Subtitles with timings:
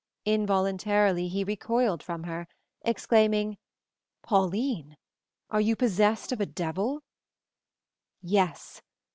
[0.25, 2.47] Involuntarily he recoiled from her,
[2.81, 3.59] exclaiming,
[4.23, 4.97] "Pauline!
[5.51, 7.03] Are you possessed of a devil?"
[8.19, 8.81] "Yes!